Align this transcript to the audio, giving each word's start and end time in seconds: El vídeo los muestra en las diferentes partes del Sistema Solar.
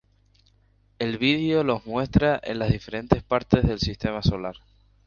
El 0.97 1.19
vídeo 1.19 1.63
los 1.63 1.85
muestra 1.85 2.41
en 2.43 2.57
las 2.57 2.71
diferentes 2.71 3.21
partes 3.21 3.61
del 3.67 3.77
Sistema 3.77 4.23
Solar. 4.23 4.55